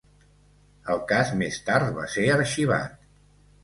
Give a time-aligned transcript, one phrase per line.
[0.95, 3.03] El cas més tard va ser arxivat.